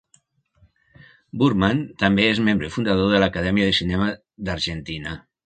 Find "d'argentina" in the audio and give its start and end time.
4.51-5.17